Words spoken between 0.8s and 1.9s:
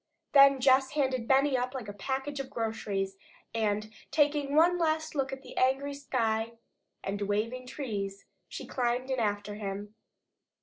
handed Benny up like